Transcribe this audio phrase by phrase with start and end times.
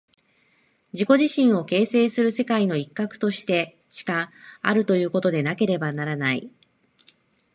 [0.93, 4.31] 自己自身を形成する世界の一角としてしか
[4.63, 6.49] あるということでなければならない。